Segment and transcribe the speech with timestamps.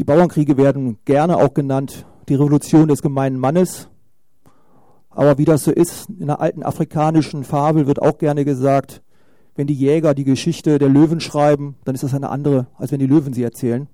[0.00, 3.90] Die Bauernkriege werden gerne auch genannt die Revolution des gemeinen Mannes.
[5.10, 9.02] Aber wie das so ist, in einer alten afrikanischen Fabel wird auch gerne gesagt,
[9.56, 12.98] wenn die Jäger die Geschichte der Löwen schreiben, dann ist das eine andere, als wenn
[12.98, 13.88] die Löwen sie erzählen.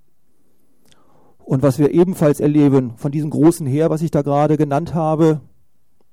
[1.39, 5.41] Und was wir ebenfalls erleben von diesem großen Heer, was ich da gerade genannt habe,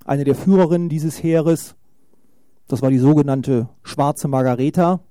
[0.05, 1.75] eine der Führerinnen dieses Heeres,
[2.67, 5.01] das war die sogenannte Schwarze Margareta,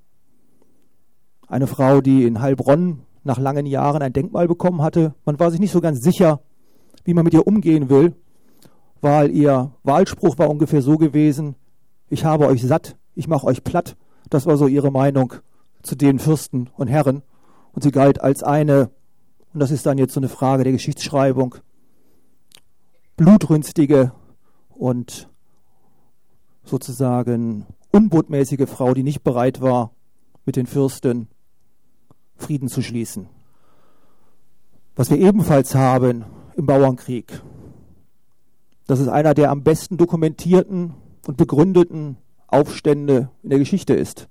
[1.46, 5.14] eine Frau, die in Heilbronn nach langen Jahren ein Denkmal bekommen hatte.
[5.24, 6.40] Man war sich nicht so ganz sicher,
[7.04, 8.14] wie man mit ihr umgehen will,
[9.00, 11.56] weil ihr Wahlspruch war ungefähr so gewesen,
[12.08, 13.96] ich habe euch satt, ich mache euch platt.
[14.28, 15.34] Das war so ihre Meinung
[15.82, 17.22] zu den Fürsten und Herren.
[17.72, 18.90] Und sie galt als eine,
[19.54, 21.54] und das ist dann jetzt so eine Frage der Geschichtsschreibung,
[23.16, 24.12] blutrünstige
[24.68, 25.30] und
[26.64, 29.92] sozusagen unbotmäßige Frau, die nicht bereit war,
[30.44, 31.28] mit den Fürsten
[32.42, 33.28] Frieden zu schließen.
[34.94, 36.24] Was wir ebenfalls haben
[36.56, 37.40] im Bauernkrieg,
[38.86, 40.94] das ist einer der am besten dokumentierten
[41.26, 44.28] und begründeten Aufstände in der Geschichte ist.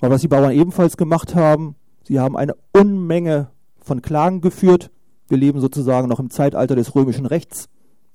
[0.00, 4.90] Weil was die Bauern ebenfalls gemacht haben, sie haben eine Unmenge von Klagen geführt.
[5.28, 7.68] Wir leben sozusagen noch im Zeitalter des römischen Rechts.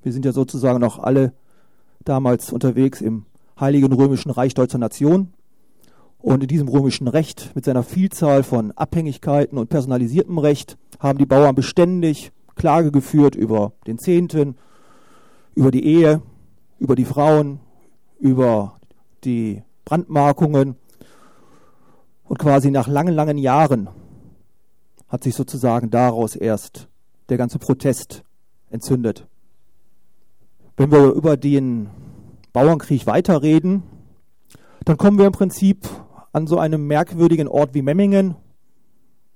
[0.04, 1.34] Wir sind ja sozusagen noch alle
[2.04, 3.26] damals unterwegs im
[3.60, 5.34] Heiligen Römischen Reich Deutscher Nation.
[6.26, 11.28] Und in diesem römischen Recht mit seiner Vielzahl von Abhängigkeiten und personalisiertem Recht haben die
[11.28, 14.56] Bauern beständig Klage geführt über den Zehnten,
[15.54, 16.24] über die Ehe,
[16.80, 17.60] über die Frauen,
[18.18, 18.80] über
[19.24, 20.78] die Brandmarkungen.
[22.24, 23.88] Und quasi nach langen, langen Jahren
[25.08, 26.88] hat sich sozusagen daraus erst
[27.30, 28.24] der ganze Protest
[28.72, 29.28] entzündet.
[30.76, 31.92] Wenn wir über den
[32.52, 33.84] Bauernkrieg weiterreden,
[34.86, 35.88] dann kommen wir im Prinzip
[36.36, 38.36] an so einem merkwürdigen Ort wie Memmingen.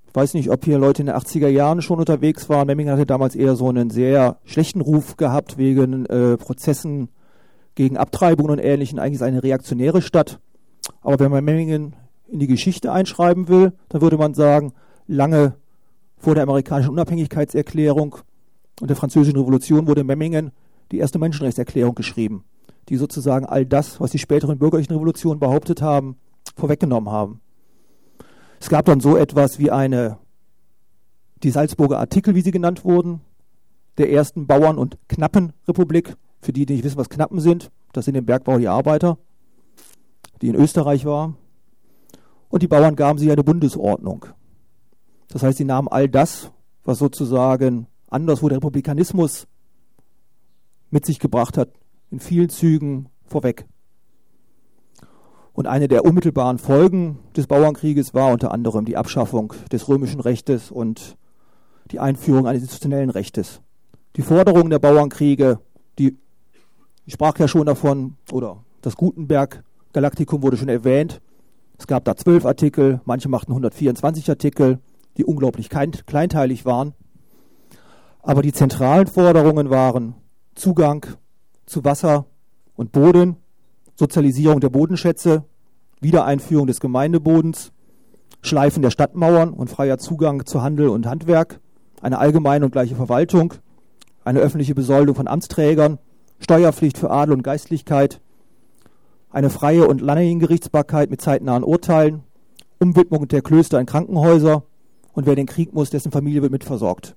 [0.06, 2.66] Ich weiß nicht, ob hier Leute in den 80er Jahren schon unterwegs waren.
[2.66, 7.08] Memmingen hatte damals eher so einen sehr schlechten Ruf gehabt wegen äh, Prozessen
[7.74, 8.98] gegen Abtreibungen und Ähnlichem.
[8.98, 10.40] Eigentlich ist eine reaktionäre Stadt.
[11.00, 11.96] Aber wenn man Memmingen
[12.28, 14.74] in die Geschichte einschreiben will, dann würde man sagen,
[15.06, 15.54] lange
[16.18, 18.16] vor der amerikanischen Unabhängigkeitserklärung
[18.78, 20.50] und der französischen Revolution wurde Memmingen
[20.92, 22.44] die erste Menschenrechtserklärung geschrieben,
[22.90, 26.16] die sozusagen all das, was die späteren bürgerlichen Revolutionen behauptet haben,
[26.56, 27.40] vorweggenommen haben.
[28.60, 30.18] Es gab dann so etwas wie eine,
[31.42, 33.20] die Salzburger Artikel, wie sie genannt wurden,
[33.98, 36.16] der ersten Bauern- und Knappenrepublik.
[36.42, 39.18] Für die, die nicht wissen, was Knappen sind, das sind im Bergbau die Arbeiter,
[40.40, 41.34] die in Österreich war.
[42.48, 44.26] Und die Bauern gaben sich eine Bundesordnung.
[45.28, 46.50] Das heißt, sie nahmen all das,
[46.84, 49.46] was sozusagen anderswo der Republikanismus
[50.90, 51.70] mit sich gebracht hat,
[52.10, 53.66] in vielen Zügen vorweg.
[55.60, 60.70] Und eine der unmittelbaren Folgen des Bauernkrieges war unter anderem die Abschaffung des römischen Rechtes
[60.70, 61.18] und
[61.90, 63.60] die Einführung eines institutionellen Rechtes.
[64.16, 65.58] Die Forderungen der Bauernkriege,
[65.98, 66.16] die
[67.04, 69.62] ich sprach ja schon davon, oder das Gutenberg
[69.92, 71.20] Galaktikum wurde schon erwähnt.
[71.76, 74.78] Es gab da zwölf Artikel, manche machten 124 Artikel
[75.18, 76.94] die unglaublich kleinteilig waren.
[78.22, 80.14] Aber die zentralen Forderungen waren
[80.54, 81.04] Zugang
[81.66, 82.24] zu Wasser
[82.76, 83.36] und Boden,
[83.94, 85.44] Sozialisierung der Bodenschätze,
[86.00, 87.72] Wiedereinführung des Gemeindebodens,
[88.42, 91.60] Schleifen der Stadtmauern und freier Zugang zu Handel und Handwerk,
[92.00, 93.54] eine allgemeine und gleiche Verwaltung,
[94.24, 95.98] eine öffentliche Besoldung von Amtsträgern,
[96.38, 98.20] Steuerpflicht für Adel und Geistlichkeit,
[99.30, 102.22] eine freie und Landesgerichtsbarkeit mit zeitnahen Urteilen,
[102.78, 104.64] Umwidmung der Klöster in Krankenhäuser,
[105.12, 107.16] und wer den Krieg muss, dessen Familie wird mitversorgt.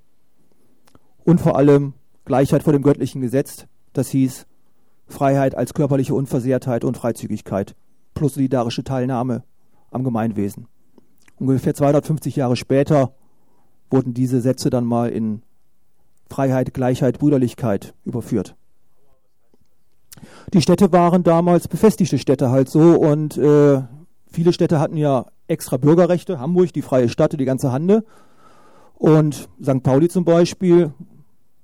[1.24, 1.94] Und vor allem
[2.26, 4.46] Gleichheit vor dem göttlichen Gesetz, das hieß
[5.08, 7.76] Freiheit als körperliche Unversehrtheit und Freizügigkeit
[8.14, 9.44] plus solidarische Teilnahme
[9.92, 10.68] am Gemeinwesen.
[11.40, 13.14] Ungefähr 250 Jahre später
[13.90, 15.42] wurden diese Sätze dann mal in
[16.30, 18.56] Freiheit, Gleichheit, Brüderlichkeit überführt.
[20.54, 23.82] Die Städte waren damals befestigte Städte halt so und äh,
[24.28, 26.40] viele Städte hatten ja extra Bürgerrechte.
[26.40, 28.04] Hamburg, die freie Stadt, die ganze Hande.
[28.96, 29.84] Und St.
[29.84, 30.94] Pauli zum Beispiel,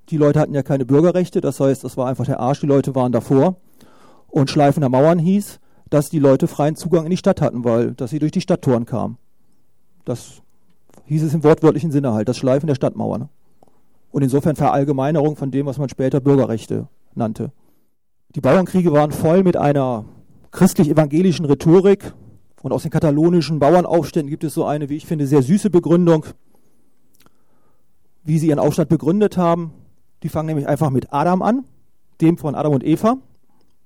[0.09, 2.95] die Leute hatten ja keine Bürgerrechte, das heißt, das war einfach der Arsch, die Leute
[2.95, 3.56] waren davor.
[4.27, 5.59] Und Schleifen der Mauern hieß,
[5.89, 8.86] dass die Leute freien Zugang in die Stadt hatten, weil dass sie durch die Stadttoren
[8.86, 9.18] kamen.
[10.06, 10.41] Das
[11.06, 13.18] hieß es im wortwörtlichen Sinne halt, das Schleifen der Stadtmauer.
[13.18, 13.30] Ne?
[14.12, 17.51] Und insofern Verallgemeinerung von dem, was man später Bürgerrechte nannte.
[18.36, 20.06] Die Bauernkriege waren voll mit einer
[20.51, 22.13] christlich-evangelischen Rhetorik,
[22.62, 26.25] und aus den katalonischen Bauernaufständen gibt es so eine, wie ich finde, sehr süße Begründung,
[28.24, 29.74] wie sie ihren Aufstand begründet haben.
[30.24, 31.65] Die fangen nämlich einfach mit Adam an,
[32.19, 33.18] dem von Adam und Eva,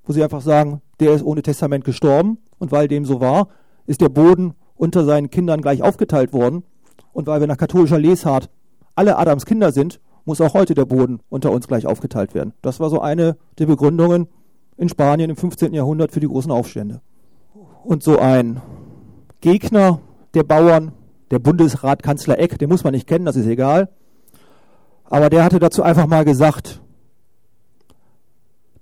[0.05, 3.47] wo sie einfach sagen, der ist ohne Testament gestorben und weil dem so war,
[3.85, 6.63] ist der Boden unter seinen Kindern gleich aufgeteilt worden.
[7.13, 8.49] Und weil wir nach katholischer Lesart
[8.95, 12.53] alle Adams Kinder sind, muss auch heute der Boden unter uns gleich aufgeteilt werden.
[12.61, 14.27] Das war so eine der Begründungen
[14.77, 15.73] in Spanien im 15.
[15.73, 17.01] Jahrhundert für die großen Aufstände.
[17.83, 18.61] Und so ein
[19.41, 19.99] Gegner
[20.33, 20.93] der Bauern,
[21.31, 23.89] der Bundesratkanzler Eck, den muss man nicht kennen, das ist egal.
[25.05, 26.81] Aber der hatte dazu einfach mal gesagt,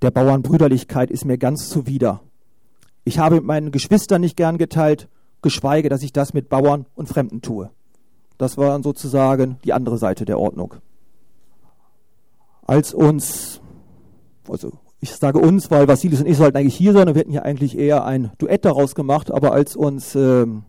[0.01, 2.21] der Bauernbrüderlichkeit ist mir ganz zuwider.
[3.03, 5.07] Ich habe mit meinen Geschwistern nicht gern geteilt,
[5.41, 7.69] geschweige, dass ich das mit Bauern und Fremden tue.
[8.37, 10.75] Das war sozusagen die andere Seite der Ordnung.
[12.65, 13.61] Als uns,
[14.47, 17.31] also ich sage uns, weil Vasilis und ich sollten eigentlich hier sein und wir hätten
[17.31, 20.63] hier eigentlich eher ein Duett daraus gemacht, aber als uns ähm,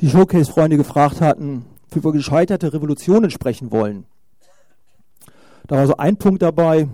[0.00, 4.06] die Showcase-Freunde gefragt hatten, für gescheiterte Revolutionen sprechen wollen,
[5.66, 6.88] da war so ein Punkt dabei,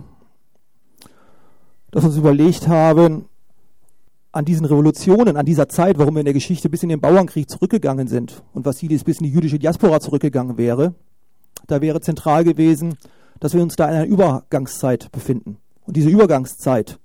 [1.91, 3.27] dass wir uns überlegt haben,
[4.33, 7.51] an diesen Revolutionen, an dieser Zeit, warum wir in der Geschichte bis in den Bauernkrieg
[7.51, 10.95] zurückgegangen sind und Vassilis bis in die jüdische Diaspora zurückgegangen wäre,
[11.67, 12.97] da wäre zentral gewesen,
[13.41, 15.57] dass wir uns da in einer Übergangszeit befinden.
[15.85, 16.99] Und diese Übergangszeit,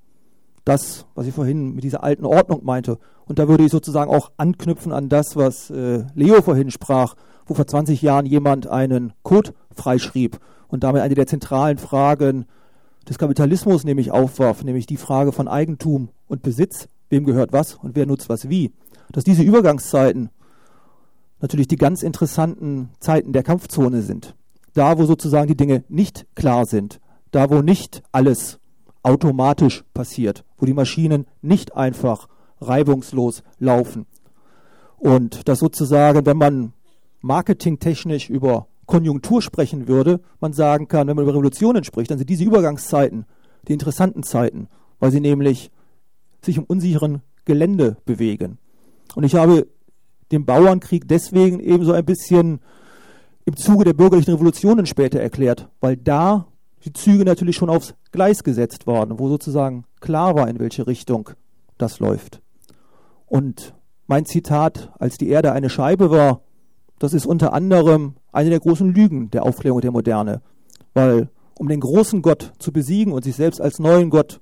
[0.65, 4.31] das, was ich vorhin mit dieser alten Ordnung meinte, und da würde ich sozusagen auch
[4.37, 7.15] anknüpfen an das, was äh, Leo vorhin sprach,
[7.47, 12.45] wo vor 20 Jahren jemand einen Code freischrieb und damit eine der zentralen Fragen
[13.07, 17.95] des Kapitalismus nämlich aufwarf, nämlich die Frage von Eigentum und Besitz, wem gehört was und
[17.95, 18.71] wer nutzt was wie,
[19.11, 20.29] dass diese Übergangszeiten
[21.39, 24.35] natürlich die ganz interessanten Zeiten der Kampfzone sind.
[24.73, 26.99] Da, wo sozusagen die Dinge nicht klar sind,
[27.31, 28.59] da, wo nicht alles
[29.03, 32.27] automatisch passiert, wo die Maschinen nicht einfach
[32.59, 34.07] reibungslos laufen.
[34.97, 36.73] Und dass sozusagen, wenn man
[37.21, 42.29] marketingtechnisch über Konjunktur sprechen würde, man sagen kann, wenn man über Revolutionen spricht, dann sind
[42.29, 43.25] diese Übergangszeiten
[43.67, 44.67] die interessanten Zeiten,
[44.99, 45.71] weil sie nämlich
[46.43, 48.57] sich im unsicheren Gelände bewegen.
[49.15, 49.67] Und ich habe
[50.31, 52.59] den Bauernkrieg deswegen eben so ein bisschen
[53.45, 56.47] im Zuge der bürgerlichen Revolutionen später erklärt, weil da
[56.83, 61.31] die Züge natürlich schon aufs Gleis gesetzt waren, wo sozusagen klar war, in welche Richtung
[61.77, 62.41] das läuft.
[63.25, 63.73] Und
[64.07, 66.41] mein Zitat, als die Erde eine Scheibe war,
[66.99, 70.41] das ist unter anderem eine der großen Lügen der Aufklärung der Moderne.
[70.93, 74.41] Weil um den großen Gott zu besiegen und sich selbst als neuen Gott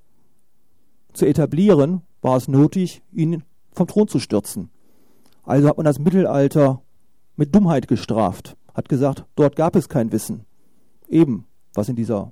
[1.13, 4.69] zu etablieren, war es nötig, ihn vom Thron zu stürzen.
[5.43, 6.81] Also hat man das Mittelalter
[7.35, 10.45] mit Dummheit gestraft, hat gesagt, dort gab es kein Wissen.
[11.07, 12.31] Eben, was in dieser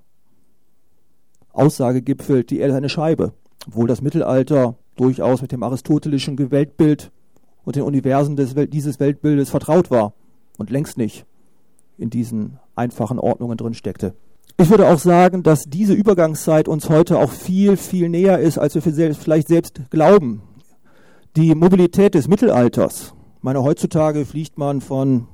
[1.51, 3.33] Aussage gipfelt, die Erde ist eine Scheibe.
[3.67, 7.11] Obwohl das Mittelalter durchaus mit dem aristotelischen Weltbild
[7.63, 10.13] und den Universen des, dieses Weltbildes vertraut war
[10.57, 11.25] und längst nicht
[11.97, 14.13] in diesen einfachen Ordnungen drin steckte.
[14.57, 18.75] Ich würde auch sagen, dass diese Übergangszeit uns heute auch viel, viel näher ist, als
[18.75, 20.43] wir vielleicht selbst glauben.
[21.35, 23.13] Die Mobilität des Mittelalters.
[23.37, 25.27] Ich meine, heutzutage fliegt man von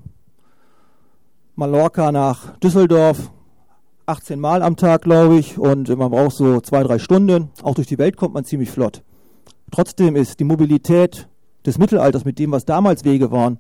[1.56, 3.32] Mallorca nach Düsseldorf
[4.06, 7.50] 18 Mal am Tag, glaube ich, und man braucht so zwei, drei Stunden.
[7.64, 9.04] Auch durch die Welt kommt man ziemlich flott.
[9.72, 11.28] Trotzdem ist die Mobilität
[11.68, 13.60] des Mittelalters mit dem, was damals Wege waren,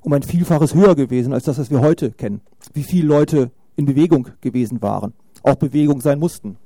[0.00, 2.40] um ein Vielfaches höher gewesen als das, was wir heute kennen.
[2.74, 5.14] Wie viele Leute in Bewegung gewesen waren,
[5.44, 6.58] auch Bewegung sein mussten.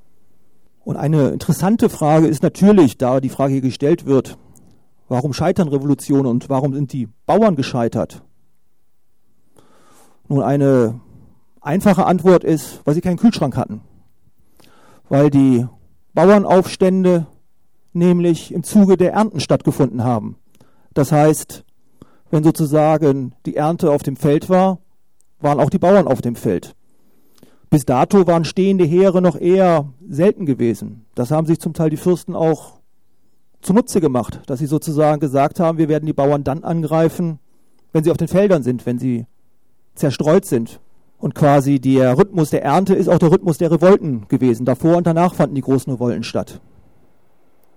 [0.82, 4.38] Und eine interessante Frage ist natürlich, da die Frage hier gestellt wird,
[5.09, 8.23] warum scheitern Revolutionen und warum sind die Bauern gescheitert?
[10.29, 10.99] Nun, eine
[11.61, 13.83] einfache Antwort ist, weil sie keinen Kühlschrank hatten.
[15.11, 15.66] Weil die
[16.14, 17.26] Bauernaufstände
[17.93, 20.37] nämlich im Zuge der Ernten stattgefunden haben.
[20.94, 21.64] Das heißt,
[22.30, 24.78] wenn sozusagen die Ernte auf dem Feld war,
[25.40, 26.75] waren auch die Bauern auf dem Feld.
[27.70, 31.06] Bis dato waren stehende Heere noch eher selten gewesen.
[31.14, 32.80] Das haben sich zum Teil die Fürsten auch
[33.62, 37.38] zunutze gemacht, dass sie sozusagen gesagt haben, wir werden die Bauern dann angreifen,
[37.92, 39.26] wenn sie auf den Feldern sind, wenn sie
[39.94, 40.80] zerstreut sind.
[41.18, 44.64] Und quasi der Rhythmus der Ernte ist auch der Rhythmus der Revolten gewesen.
[44.64, 46.61] Davor und danach fanden die großen Revolten statt.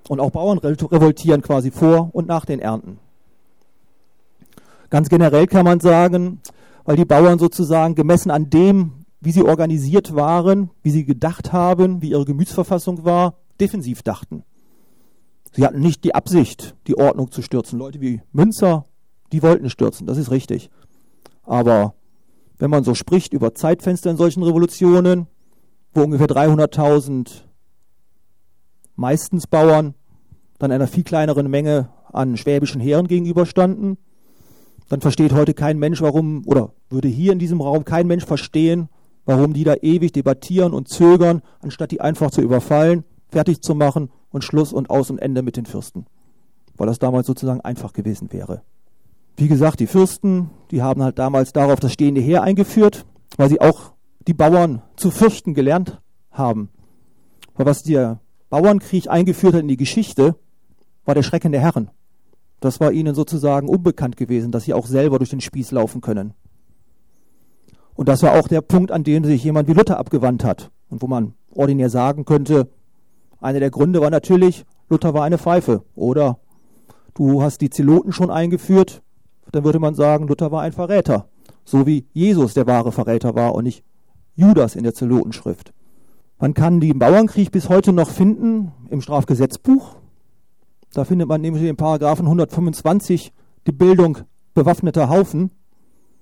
[0.10, 3.00] Und auch Bauern revoltieren quasi vor und nach den Ernten.
[4.89, 6.41] Ganz generell kann man sagen,
[6.86, 12.01] weil die Bauern sozusagen gemessen an dem, wie sie organisiert waren, wie sie gedacht haben,
[12.01, 14.43] wie ihre Gemütsverfassung war, defensiv dachten.
[15.53, 17.79] Sie hatten nicht die Absicht, die Ordnung zu stürzen.
[17.79, 18.86] Leute wie Münzer,
[19.31, 20.69] die wollten stürzen, das ist richtig.
[21.43, 21.93] Aber
[22.57, 25.27] wenn man so spricht über Zeitfenster in solchen Revolutionen,
[25.93, 27.43] wo ungefähr 300.000
[28.96, 29.96] meistens Bauern
[30.60, 33.98] dann einer viel kleineren Menge an schwäbischen Heeren gegenüberstanden,
[34.90, 38.90] dann versteht heute kein Mensch, warum, oder würde hier in diesem Raum kein Mensch verstehen,
[39.26, 44.10] warum die da ewig debattieren und zögern, anstatt die einfach zu überfallen, fertig zu machen
[44.30, 46.06] und Schluss und Aus und Ende mit den Fürsten.
[46.78, 48.62] Weil das damals sozusagen einfach gewesen wäre.
[49.38, 53.06] Wie gesagt, die Fürsten, die haben halt damals darauf das stehende Heer eingeführt,
[53.38, 53.94] weil sie auch
[54.28, 56.70] die Bauern zu fürchten gelernt haben.
[57.56, 58.20] Aber was der
[58.53, 60.36] Bauernkrieg eingeführt hat in die Geschichte,
[61.05, 61.89] war der Schrecken der Herren.
[62.60, 66.36] Das war ihnen sozusagen unbekannt gewesen, dass sie auch selber durch den Spieß laufen können.
[67.95, 70.69] Und das war auch der Punkt, an dem sich jemand wie Luther abgewandt hat.
[70.91, 72.69] Und wo man ordinär sagen könnte,
[73.41, 75.81] einer der Gründe war natürlich, Luther war eine Pfeife.
[75.95, 76.38] Oder
[77.15, 79.01] du hast die Zeloten schon eingeführt,
[79.51, 81.27] dann würde man sagen, Luther war ein Verräter.
[81.65, 83.83] So wie Jesus der wahre Verräter war und nicht
[84.36, 85.74] Judas in der Zelotenschrift.
[86.44, 89.96] Man kann den Bauernkrieg bis heute noch finden im Strafgesetzbuch.
[90.92, 93.32] Da findet man nämlich in Paragraphen 125
[93.66, 94.18] die Bildung
[94.54, 95.52] bewaffneter Haufen.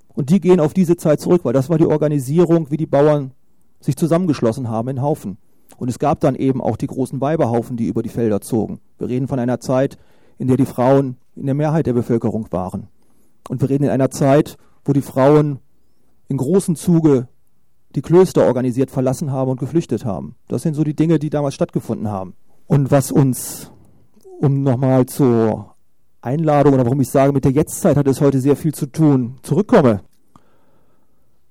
[0.10, 3.32] Und die gehen auf diese Zeit zurück, weil das war die Organisierung, wie die Bauern
[3.80, 5.40] sich zusammengeschlossen haben in Haufen.
[5.78, 8.80] Und es gab dann eben auch die großen Weiberhaufen, die über die Felder zogen.
[9.00, 9.98] Wir reden von einer Zeit,
[10.38, 12.90] in der die Frauen in der Mehrheit der Bevölkerung waren.
[13.50, 15.58] Und wir reden in einer Zeit, wo die Frauen
[16.28, 17.28] in großem Zuge
[17.96, 20.36] die Klöster organisiert verlassen haben und geflüchtet haben.
[20.48, 22.34] Das sind so die Dinge, die damals stattgefunden haben.
[22.68, 23.72] Und was uns,
[24.40, 25.76] um nochmal zur
[26.22, 29.40] Einladung oder warum ich sage, mit der Jetztzeit hat es heute sehr viel zu tun,
[29.44, 30.02] zurückkomme.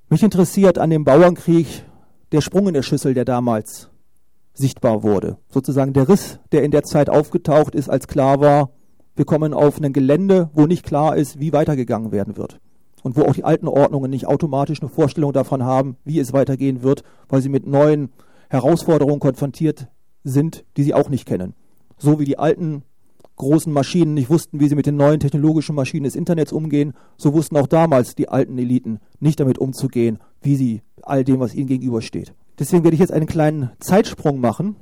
[0.08, 1.84] Mich interessiert an dem Bauernkrieg
[2.32, 3.90] der Sprung in der Schüssel, der damals
[4.54, 5.38] sichtbar wurde.
[5.48, 8.70] Sozusagen der Riss, der in der Zeit aufgetaucht ist, als klar war,
[9.16, 12.60] wir kommen auf ein Gelände, wo nicht klar ist, wie weitergegangen werden wird
[13.02, 16.82] und wo auch die alten Ordnungen nicht automatisch eine Vorstellung davon haben, wie es weitergehen
[16.82, 18.10] wird, weil sie mit neuen
[18.48, 19.88] Herausforderungen konfrontiert
[20.24, 21.54] sind, die sie auch nicht kennen.
[21.98, 22.82] So wie die alten
[23.36, 27.32] großen Maschinen nicht wussten, wie sie mit den neuen technologischen Maschinen des Internets umgehen, so
[27.32, 31.66] wussten auch damals die alten Eliten nicht damit umzugehen, wie sie all dem, was ihnen
[31.66, 32.34] gegenübersteht.
[32.58, 34.76] Deswegen werde ich jetzt einen kleinen Zeitsprung machen.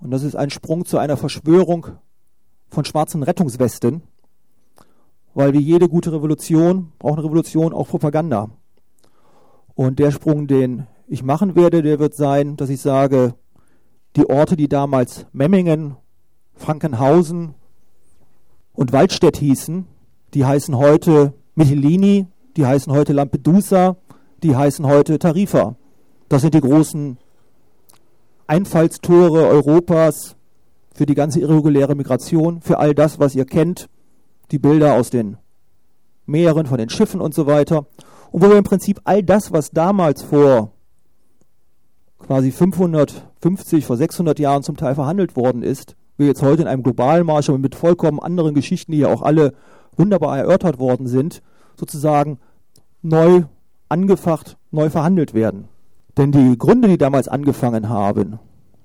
[0.00, 1.88] Und das ist ein Sprung zu einer Verschwörung
[2.68, 4.02] von schwarzen Rettungswesten,
[5.34, 8.50] weil wie jede gute Revolution braucht eine Revolution auch Propaganda.
[9.74, 13.34] Und der Sprung, den ich machen werde, der wird sein, dass ich sage,
[14.16, 15.96] die Orte, die damals Memmingen,
[16.54, 17.54] Frankenhausen
[18.72, 19.86] und Waldstedt hießen,
[20.34, 23.96] die heißen heute Mytilini, die heißen heute Lampedusa,
[24.42, 25.76] die heißen heute Tarifa.
[26.28, 27.18] Das sind die großen
[28.46, 30.36] Einfallstore Europas
[30.94, 33.88] für die ganze irreguläre Migration, für all das, was ihr kennt,
[34.50, 35.36] die Bilder aus den
[36.26, 37.86] Meeren, von den Schiffen und so weiter.
[38.30, 40.72] Und wo wir im Prinzip all das, was damals vor
[42.18, 46.82] quasi 550, vor 600 Jahren zum Teil verhandelt worden ist, wir jetzt heute in einem
[46.82, 49.54] globalen Marsch, mit vollkommen anderen Geschichten, die ja auch alle
[49.96, 51.42] wunderbar erörtert worden sind,
[51.76, 52.38] sozusagen
[53.02, 53.44] neu
[53.88, 55.68] angefacht, neu verhandelt werden.
[56.16, 58.38] Denn die Gründe, die damals angefangen haben,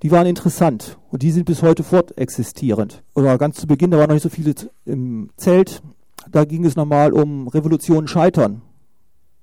[0.03, 3.03] die waren interessant und die sind bis heute fortexistierend.
[3.13, 4.53] Oder ganz zu Beginn, da waren noch nicht so viele
[4.85, 5.81] im Zelt,
[6.29, 8.61] da ging es nochmal um Revolution scheitern.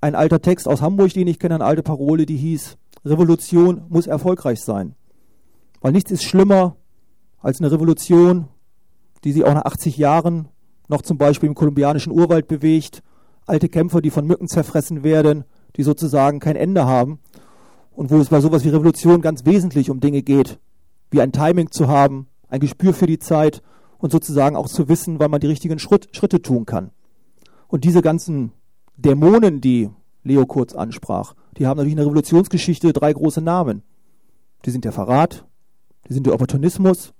[0.00, 4.06] Ein alter Text aus Hamburg, den ich kenne, eine alte Parole, die hieß, Revolution muss
[4.06, 4.94] erfolgreich sein.
[5.80, 6.76] Weil nichts ist schlimmer
[7.40, 8.46] als eine Revolution,
[9.24, 10.48] die sich auch nach 80 Jahren
[10.88, 13.02] noch zum Beispiel im kolumbianischen Urwald bewegt,
[13.46, 15.44] alte Kämpfer, die von Mücken zerfressen werden,
[15.76, 17.18] die sozusagen kein Ende haben
[17.94, 20.58] und wo es bei sowas wie Revolution ganz wesentlich um Dinge geht,
[21.10, 23.62] wie ein Timing zu haben, ein Gespür für die Zeit
[23.98, 26.90] und sozusagen auch zu wissen, wann man die richtigen Schritt, Schritte tun kann.
[27.68, 28.52] Und diese ganzen
[28.96, 29.90] Dämonen, die
[30.24, 33.82] Leo kurz ansprach, die haben natürlich in der Revolutionsgeschichte drei große Namen.
[34.64, 35.44] Die sind der Verrat,
[36.08, 37.12] die sind der Opportunismus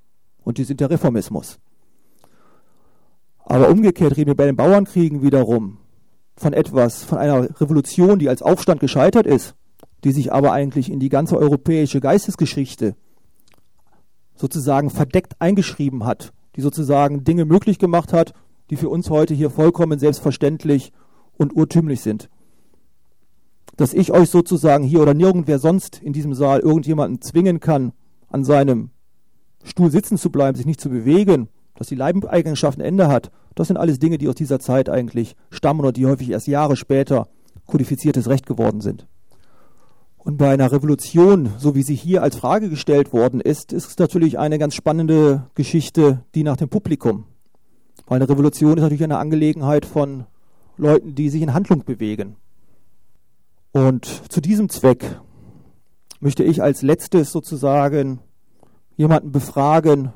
[0.43, 1.59] und die sind der Reformismus.
[3.45, 5.79] Aber umgekehrt reden wir bei den Bauernkriegen wiederum
[6.37, 9.55] von etwas, von einer Revolution, die als Aufstand gescheitert ist,
[10.05, 12.97] die sich aber eigentlich in die ganze europäische Geistesgeschichte
[14.35, 18.33] sozusagen verdeckt eingeschrieben hat, die sozusagen Dinge möglich gemacht hat,
[18.71, 20.93] die für uns heute hier vollkommen selbstverständlich
[21.37, 22.29] und urtümlich sind.
[23.77, 27.93] Dass ich euch sozusagen hier oder nirgendwer sonst in diesem Saal irgendjemanden zwingen kann,
[28.29, 28.91] an seinem
[29.63, 33.69] Stuhl sitzen zu bleiben, sich nicht zu bewegen, dass die Leibeigenschaft ein Ende hat, das
[33.69, 37.29] sind alles Dinge, die aus dieser Zeit eigentlich stammen oder die häufig erst Jahre später
[37.67, 39.07] kodifiziertes Recht geworden sind.
[40.25, 43.99] Und bei einer Revolution, so wie sie hier als Frage gestellt worden ist, ist es
[43.99, 47.25] natürlich eine ganz spannende Geschichte, die nach dem Publikum.
[48.07, 50.27] Weil eine Revolution ist natürlich eine Angelegenheit von
[50.77, 52.37] Leuten, die sich in Handlung bewegen.
[53.73, 55.19] Und zu diesem Zweck
[56.21, 58.21] möchte ich als letztes sozusagen
[58.97, 60.13] jemanden befragen,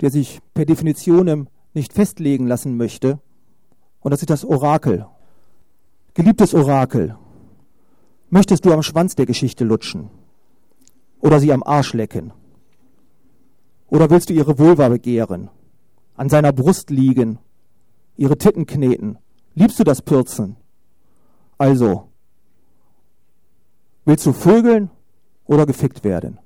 [0.00, 3.20] der sich per Definition nicht festlegen lassen möchte.
[4.00, 5.06] Und das ist das Orakel.
[6.14, 7.16] Geliebtes Orakel,
[8.36, 10.10] Möchtest du am Schwanz der Geschichte lutschen?
[11.20, 12.32] Oder sie am Arsch lecken?
[13.86, 15.50] Oder willst du ihre Vulva begehren?
[16.16, 17.38] An seiner Brust liegen,
[18.16, 19.18] ihre Titten kneten,
[19.54, 20.56] Liebst du das Pirzen?
[21.58, 22.08] Also,
[24.04, 24.90] willst du vögeln
[25.44, 26.40] oder gefickt werden?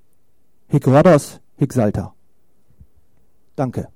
[0.66, 2.14] Hic Rodos, hic Salta.
[3.56, 3.88] Danke.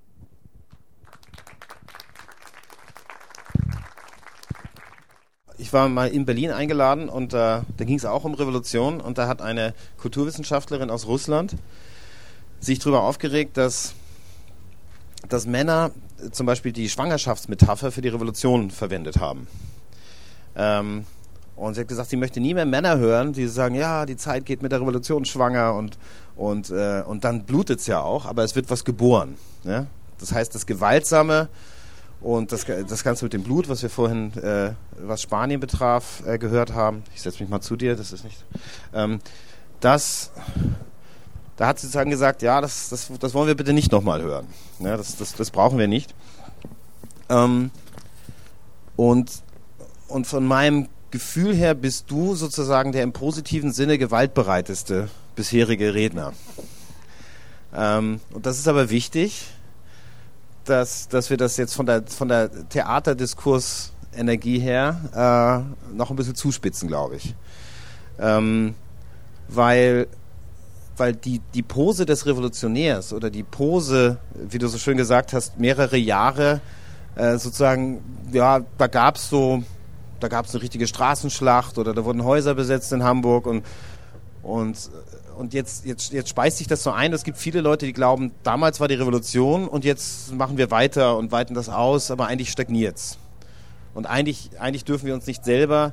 [5.63, 9.17] Ich war mal in Berlin eingeladen und äh, da ging es auch um Revolution und
[9.17, 11.55] da hat eine Kulturwissenschaftlerin aus Russland
[12.59, 13.95] sich darüber aufgeregt, dass,
[15.29, 15.93] dass Männer
[16.33, 19.47] zum Beispiel die Schwangerschaftsmetapher für die Revolution verwendet haben.
[20.57, 21.07] Ähm,
[21.55, 24.45] und sie hat gesagt, sie möchte nie mehr Männer hören, die sagen, ja, die Zeit
[24.45, 25.97] geht mit der Revolution schwanger und,
[26.35, 29.37] und, äh, und dann blutet es ja auch, aber es wird was geboren.
[29.63, 29.87] Ja?
[30.19, 31.49] Das heißt, das Gewaltsame
[32.23, 36.39] und das, das Ganze mit dem Blut, was wir vorhin, äh, was Spanien betraf, äh,
[36.39, 38.45] gehört haben, ich setze mich mal zu dir, das ist nicht,
[38.95, 39.19] ähm,
[39.81, 40.31] das,
[41.57, 44.47] da hat sie sozusagen gesagt, ja, das, das, das wollen wir bitte nicht nochmal hören.
[44.79, 46.15] Ja, das, das, das brauchen wir nicht.
[47.29, 47.71] Ähm,
[48.95, 49.31] und,
[50.07, 56.33] und von meinem Gefühl her bist du sozusagen der im positiven Sinne gewaltbereiteste bisherige Redner.
[57.75, 59.47] Ähm, und das ist aber wichtig,
[60.65, 66.35] dass, dass wir das jetzt von der, von der Theaterdiskursenergie her äh, noch ein bisschen
[66.35, 67.35] zuspitzen, glaube ich.
[68.19, 68.75] Ähm,
[69.49, 70.07] weil
[70.97, 75.59] weil die, die Pose des Revolutionärs oder die Pose, wie du so schön gesagt hast,
[75.59, 76.61] mehrere Jahre
[77.17, 79.63] äh, sozusagen, ja, da gab es so,
[80.21, 83.65] da gab es eine richtige Straßenschlacht oder da wurden Häuser besetzt in Hamburg und,
[84.43, 84.91] und
[85.37, 87.13] und jetzt, jetzt, jetzt speist sich das so ein.
[87.15, 91.17] Es gibt viele Leute, die glauben, damals war die Revolution und jetzt machen wir weiter
[91.17, 93.19] und weiten das aus, aber eigentlich stagniert es.
[93.95, 95.93] Und eigentlich, eigentlich dürfen wir uns nicht selber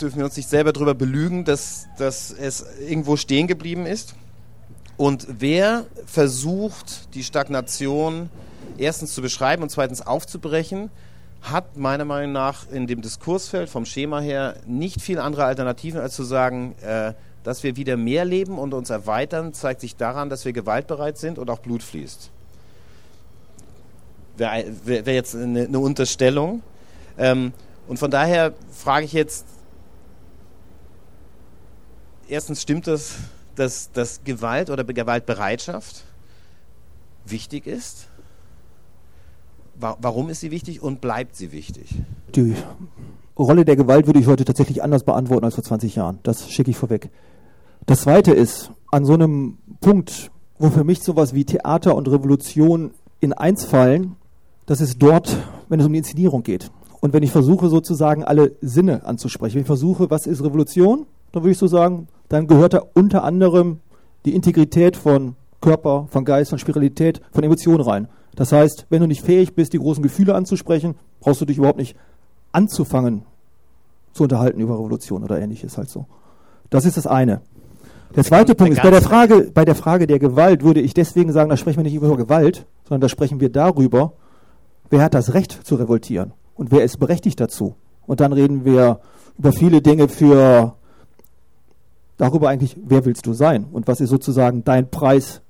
[0.00, 4.14] dürfen wir uns nicht selber darüber belügen, dass, dass es irgendwo stehen geblieben ist.
[4.96, 8.30] Und wer versucht, die Stagnation
[8.78, 10.90] erstens zu beschreiben und zweitens aufzubrechen,
[11.42, 16.14] hat meiner Meinung nach in dem Diskursfeld vom Schema her nicht viel andere Alternativen, als
[16.14, 20.44] zu sagen, äh, dass wir wieder mehr leben und uns erweitern, zeigt sich daran, dass
[20.44, 22.30] wir gewaltbereit sind und auch Blut fließt.
[24.36, 26.62] Wäre wär, jetzt eine, eine Unterstellung.
[27.18, 27.52] Ähm,
[27.88, 29.44] und von daher frage ich jetzt,
[32.28, 33.16] erstens stimmt das,
[33.56, 36.04] dass, dass Gewalt oder Gewaltbereitschaft
[37.24, 38.08] wichtig ist?
[39.78, 41.94] Warum ist sie wichtig und bleibt sie wichtig?
[42.34, 42.54] Die
[43.38, 46.18] Rolle der Gewalt würde ich heute tatsächlich anders beantworten als vor 20 Jahren.
[46.22, 47.10] Das schicke ich vorweg.
[47.86, 52.92] Das Zweite ist, an so einem Punkt, wo für mich sowas wie Theater und Revolution
[53.20, 54.16] in eins fallen,
[54.66, 55.36] das ist dort,
[55.68, 56.70] wenn es um die Inszenierung geht.
[57.00, 61.42] Und wenn ich versuche sozusagen alle Sinne anzusprechen, wenn ich versuche, was ist Revolution, dann
[61.42, 63.80] würde ich so sagen, dann gehört da unter anderem
[64.24, 68.08] die Integrität von Körper, von Geist, von Spiritualität, von Emotionen rein.
[68.34, 71.78] Das heißt, wenn du nicht fähig bist, die großen Gefühle anzusprechen, brauchst du dich überhaupt
[71.78, 71.96] nicht
[72.52, 73.22] anzufangen
[74.12, 76.06] zu unterhalten über Revolution oder ähnliches halt so.
[76.70, 77.40] Das ist das eine.
[78.14, 81.32] Der zweite Punkt ist, bei der, Frage, bei der Frage der Gewalt würde ich deswegen
[81.32, 84.12] sagen, da sprechen wir nicht über Gewalt, sondern da sprechen wir darüber,
[84.90, 87.74] wer hat das Recht zu revoltieren und wer ist berechtigt dazu.
[88.06, 89.00] Und dann reden wir
[89.38, 90.74] über viele Dinge für
[92.18, 95.40] darüber eigentlich, wer willst du sein und was ist sozusagen dein Preis,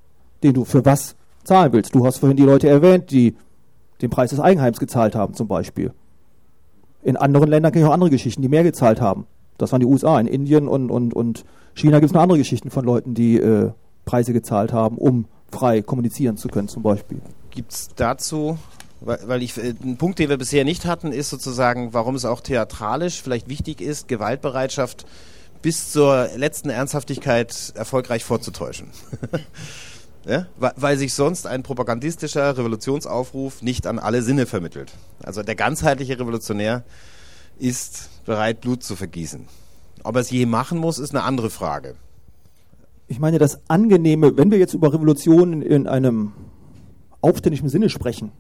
[0.45, 1.95] den du für was zahlen willst.
[1.95, 3.37] Du hast vorhin die Leute erwähnt, die
[4.01, 5.93] den Preis des Eigenheims gezahlt haben zum Beispiel.
[7.03, 9.27] In anderen Ländern kenne ich auch andere Geschichten, die mehr gezahlt haben.
[9.59, 10.19] Das waren die USA.
[10.21, 13.71] In Indien und, und, und China gibt es noch andere Geschichten von Leuten, die äh,
[14.05, 17.21] Preise gezahlt haben, um frei kommunizieren zu können, zum Beispiel.
[17.51, 18.59] Gibt es dazu,
[19.01, 22.41] weil, ich, äh, ein Punkt, den wir bisher nicht hatten, ist sozusagen, warum es auch
[22.41, 25.07] theatralisch vielleicht wichtig ist, Gewaltbereitschaft
[25.61, 28.89] bis zur letzten Ernsthaftigkeit erfolgreich vorzutäuschen.
[30.25, 30.47] ja?
[30.59, 34.93] Weil sich sonst ein propagandistischer Revolutionsaufruf nicht an alle Sinne vermittelt.
[35.23, 36.85] Also der ganzheitliche Revolutionär
[37.59, 39.47] ist bereit, Blut zu vergießen.
[40.05, 41.95] Ob er es je machen muss, ist eine andere Frage.
[43.09, 46.33] Ich meine, das Angenehme, wenn wir jetzt über Revolution in einem
[47.21, 48.33] aufständischen Sinne sprechen,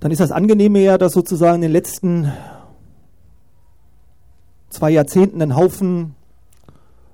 [0.00, 2.32] dann ist das Angenehme ja, dass sozusagen in den letzten
[4.68, 6.14] zwei Jahrzehnten ein Haufen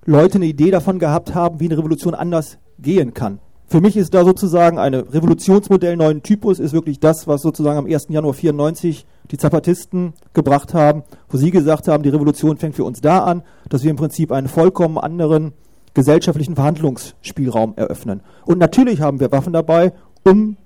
[0.07, 3.39] Leute eine Idee davon gehabt haben, wie eine Revolution anders gehen kann.
[3.67, 7.87] Für mich ist da sozusagen ein Revolutionsmodell neuen Typus ist wirklich das, was sozusagen am
[7.87, 8.07] 1.
[8.09, 13.01] Januar 94 die Zapatisten gebracht haben, wo sie gesagt haben, die Revolution fängt für uns
[13.01, 15.53] da an, dass wir im Prinzip einen vollkommen anderen
[15.95, 18.23] gesellschaftlichen Verhandlungsspielraum eröffnen.
[18.45, 19.93] Und natürlich haben wir Waffen dabei,
[20.25, 20.57] um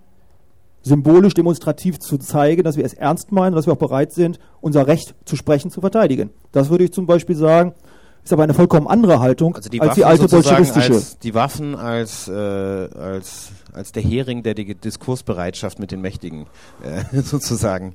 [0.83, 4.39] symbolisch, demonstrativ zu zeigen, dass wir es ernst meinen und dass wir auch bereit sind,
[4.61, 6.31] unser Recht zu sprechen, zu verteidigen.
[6.53, 7.75] Das würde ich zum Beispiel sagen,
[8.25, 10.95] Ist aber eine vollkommen andere Haltung Also die als die alte bolschewistische.
[10.95, 16.47] als die Waffen als äh, als als der Hering, der die Diskursbereitschaft mit den Mächtigen
[16.83, 17.95] äh, sozusagen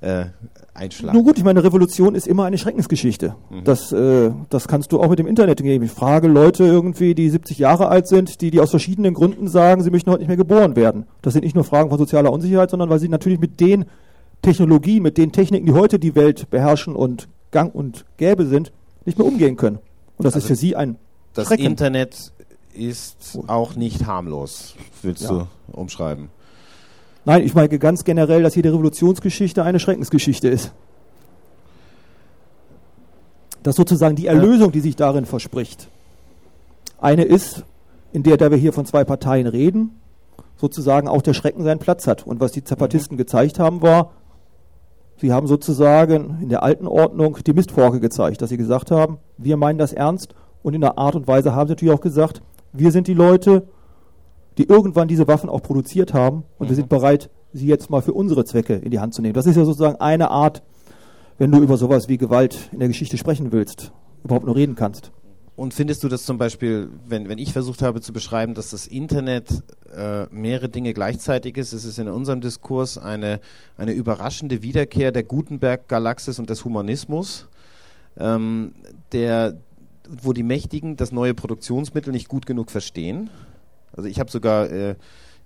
[0.00, 0.26] äh,
[0.74, 1.16] einschlagen.
[1.16, 3.34] Nun gut, ich meine, Revolution ist immer eine Schreckensgeschichte.
[3.64, 5.84] Das, äh, das kannst du auch mit dem Internet geben.
[5.84, 9.82] Ich frage Leute irgendwie, die 70 Jahre alt sind, die, die aus verschiedenen Gründen sagen,
[9.82, 11.06] sie möchten heute nicht mehr geboren werden.
[11.22, 13.84] Das sind nicht nur Fragen von sozialer Unsicherheit, sondern weil sie natürlich mit den
[14.42, 18.72] Technologien, mit den Techniken, die heute die Welt beherrschen und gang und gäbe sind,
[19.04, 19.78] nicht mehr umgehen können.
[20.16, 20.96] Und das Also ist für sie ein
[21.34, 21.64] Das Schrecken.
[21.64, 22.32] Internet
[22.72, 25.28] ist auch nicht harmlos, willst Ja.
[25.30, 26.28] du umschreiben.
[27.24, 30.72] Nein, ich meine ganz generell, dass jede Revolutionsgeschichte eine Schreckensgeschichte ist.
[33.62, 35.88] Dass sozusagen die Erlösung, die sich darin verspricht,
[37.00, 37.64] eine ist,
[38.12, 40.00] in der, da wir hier von zwei Parteien reden,
[40.56, 42.26] sozusagen auch der Schrecken seinen Platz hat.
[42.26, 44.12] Und was die Zapatisten gezeigt haben, war,
[45.20, 49.56] sie haben sozusagen in der alten Ordnung die Mistforke gezeigt, dass sie gesagt haben, wir
[49.56, 52.92] meinen das ernst und in einer Art und Weise haben sie natürlich auch gesagt, wir
[52.92, 53.66] sind die Leute,
[54.58, 58.12] die irgendwann diese Waffen auch produziert haben und wir sind bereit, sie jetzt mal für
[58.12, 59.34] unsere Zwecke in die Hand zu nehmen.
[59.34, 60.62] Das ist ja sozusagen eine Art,
[61.38, 65.10] wenn du über sowas wie Gewalt in der Geschichte sprechen willst, überhaupt nur reden kannst.
[65.60, 68.86] Und findest du das zum Beispiel, wenn, wenn ich versucht habe zu beschreiben, dass das
[68.86, 69.62] Internet
[69.94, 73.40] äh, mehrere Dinge gleichzeitig ist, ist es in unserem Diskurs eine,
[73.76, 77.46] eine überraschende Wiederkehr der Gutenberg-Galaxis und des Humanismus,
[78.16, 78.72] ähm,
[79.12, 79.58] der,
[80.08, 83.28] wo die Mächtigen das neue Produktionsmittel nicht gut genug verstehen.
[83.92, 84.94] Also ich habe sogar äh,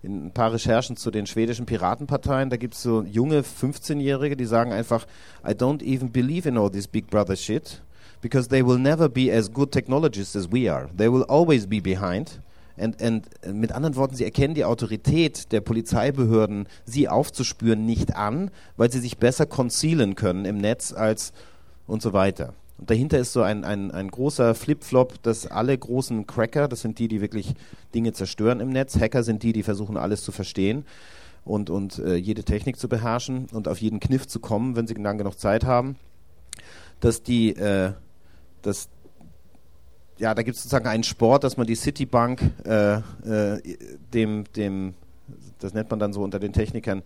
[0.05, 4.45] in ein paar Recherchen zu den schwedischen Piratenparteien, da gibt es so junge 15-Jährige, die
[4.45, 5.09] sagen einfach,
[5.45, 7.83] I don't even believe in all this Big Brother shit,
[8.25, 10.89] because they will never be as good technologists as we are.
[10.97, 12.41] They will always be behind.
[12.79, 18.17] And, and äh, mit anderen Worten, sie erkennen die Autorität der Polizeibehörden, sie aufzuspüren, nicht
[18.17, 21.35] an, weil sie sich besser concealen können im Netz als
[21.87, 22.55] und so weiter.
[22.79, 26.99] Und dahinter ist so ein, ein, ein großer Flip-Flop, dass alle großen Cracker, das sind
[26.99, 27.55] die, die wirklich
[27.95, 30.87] Dinge zerstören im Netz, Hacker sind die, die versuchen alles zu verstehen
[31.45, 34.95] und, und äh, jede Technik zu beherrschen und auf jeden Kniff zu kommen, wenn sie
[34.95, 35.97] lang genug Zeit haben,
[37.01, 37.93] dass die, äh,
[38.67, 38.89] dass
[40.19, 43.61] ja, da gibt es sozusagen einen Sport, dass man die Citibank äh, äh,
[44.13, 44.95] dem, dem,
[45.59, 47.03] das nennt man dann so unter den Technikern,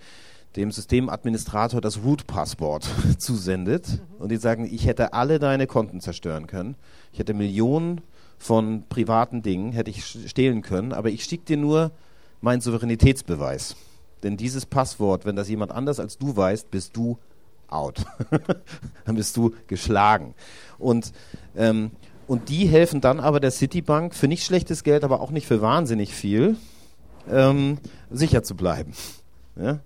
[0.56, 6.76] dem Systemadministrator das Root-Passwort zusendet und die sagen, ich hätte alle deine Konten zerstören können,
[7.12, 8.00] ich hätte Millionen
[8.38, 11.90] von privaten Dingen, hätte ich stehlen können, aber ich schicke dir nur
[12.40, 13.74] meinen Souveränitätsbeweis.
[14.22, 17.18] Denn dieses Passwort, wenn das jemand anders als du weißt, bist du
[17.68, 18.04] out.
[19.04, 20.34] dann bist du geschlagen.
[20.78, 21.12] Und,
[21.56, 21.90] ähm,
[22.26, 25.60] und die helfen dann aber der Citibank für nicht schlechtes Geld, aber auch nicht für
[25.60, 26.56] wahnsinnig viel,
[27.30, 27.78] ähm,
[28.10, 28.92] sicher zu bleiben.
[29.56, 29.80] Ja?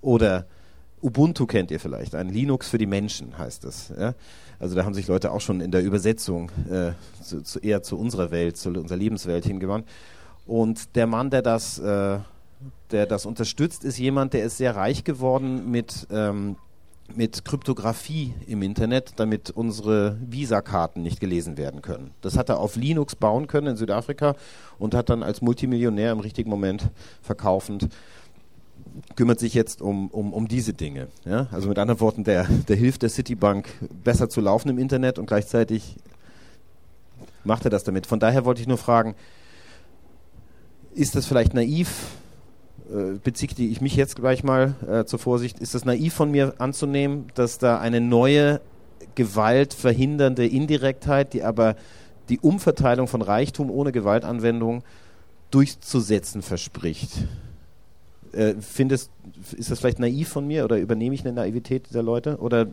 [0.00, 0.46] Oder
[1.02, 3.92] Ubuntu kennt ihr vielleicht, ein Linux für die Menschen heißt es.
[3.98, 4.14] Ja?
[4.58, 7.98] Also da haben sich Leute auch schon in der Übersetzung äh, zu, zu eher zu
[7.98, 9.86] unserer Welt, zu unserer Lebenswelt hingewandt.
[10.46, 12.18] Und der Mann, der das, äh,
[12.90, 16.56] der das unterstützt, ist jemand, der ist sehr reich geworden mit, ähm,
[17.14, 22.10] mit Kryptographie im Internet, damit unsere Visakarten nicht gelesen werden können.
[22.20, 24.34] Das hat er auf Linux bauen können in Südafrika
[24.78, 26.90] und hat dann als Multimillionär im richtigen Moment
[27.22, 27.88] verkaufend
[29.14, 31.08] kümmert sich jetzt um, um, um diese Dinge.
[31.24, 31.48] Ja?
[31.52, 33.68] Also mit anderen Worten, der, der hilft der Citibank
[34.04, 35.96] besser zu laufen im Internet und gleichzeitig
[37.44, 38.06] macht er das damit.
[38.06, 39.14] Von daher wollte ich nur fragen,
[40.94, 42.16] ist das vielleicht naiv?
[42.92, 45.58] Äh, bezichtige ich mich jetzt gleich mal äh, zur Vorsicht.
[45.58, 48.60] Ist das naiv von mir anzunehmen, dass da eine neue
[49.16, 51.74] gewaltverhindernde Indirektheit, die aber
[52.28, 54.84] die Umverteilung von Reichtum ohne Gewaltanwendung
[55.50, 57.10] durchzusetzen verspricht?
[58.32, 59.10] Äh, findest,
[59.56, 62.36] ist das vielleicht naiv von mir oder übernehme ich eine Naivität dieser Leute?
[62.38, 62.68] Oder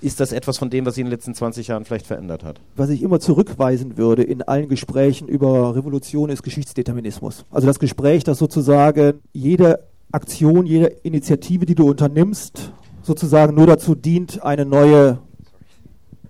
[0.00, 2.60] ist das etwas von dem, was sich in den letzten 20 Jahren vielleicht verändert hat?
[2.74, 7.44] Was ich immer zurückweisen würde in allen Gesprächen über Revolution ist Geschichtsdeterminismus.
[7.50, 9.80] Also das Gespräch, das sozusagen jede
[10.12, 15.18] Aktion, jede Initiative, die du unternimmst, sozusagen nur dazu dient, einen neue,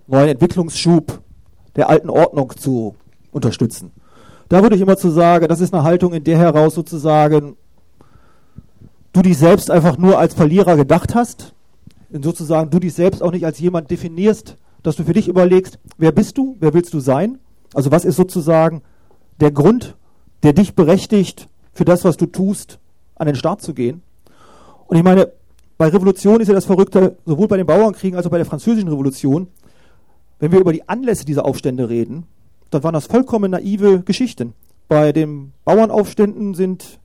[0.07, 1.21] neuen Entwicklungsschub
[1.75, 2.95] der alten Ordnung zu
[3.31, 3.91] unterstützen.
[4.49, 7.57] Da würde ich immer zu sagen, das ist eine Haltung, in der heraus sozusagen
[9.13, 11.53] du dich selbst einfach nur als Verlierer gedacht hast,
[12.11, 16.11] sozusagen du dich selbst auch nicht als jemand definierst, dass du für dich überlegst, wer
[16.11, 17.39] bist du, wer willst du sein?
[17.73, 18.81] Also was ist sozusagen
[19.39, 19.95] der Grund,
[20.43, 22.79] der dich berechtigt, für das, was du tust,
[23.15, 24.01] an den Start zu gehen?
[24.87, 25.31] Und ich meine,
[25.77, 28.89] bei Revolution ist ja das Verrückte, sowohl bei den Bauernkriegen als auch bei der französischen
[28.89, 29.47] Revolution,
[30.39, 32.25] wenn wir über die Anlässe dieser Aufstände reden,
[32.69, 34.53] dann waren das vollkommen naive Geschichten.
[34.87, 36.99] Bei den Bauernaufständen sind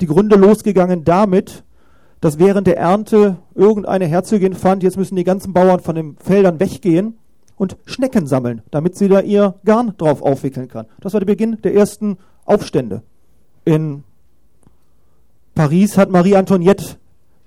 [0.00, 1.64] die Gründe losgegangen damit,
[2.20, 6.60] dass während der Ernte irgendeine Herzogin fand, jetzt müssen die ganzen Bauern von den Feldern
[6.60, 7.18] weggehen
[7.56, 10.86] und Schnecken sammeln, damit sie da ihr Garn drauf aufwickeln kann.
[11.00, 13.02] Das war der Beginn der ersten Aufstände.
[13.64, 14.04] In
[15.54, 16.96] Paris hat Marie Antoinette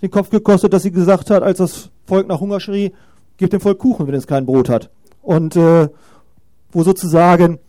[0.01, 2.91] den Kopf gekostet, dass sie gesagt hat, als das Volk nach Hunger schrie,
[3.38, 4.89] gebt dem Volk Kuchen, wenn es kein Brot hat.
[5.21, 5.89] Und äh,
[6.71, 7.60] wo sozusagen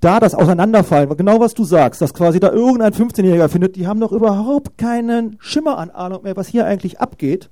[0.00, 4.00] da das Auseinanderfallen, genau was du sagst, dass quasi da irgendein 15-Jähriger findet, die haben
[4.00, 7.50] doch überhaupt keinen Schimmer an Ahnung mehr, was hier eigentlich abgeht.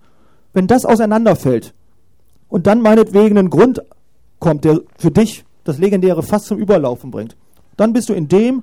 [0.52, 1.74] Wenn das auseinanderfällt
[2.48, 3.82] und dann meinetwegen ein Grund
[4.38, 7.36] kommt, der für dich das legendäre Fass zum Überlaufen bringt,
[7.76, 8.62] dann bist du in dem,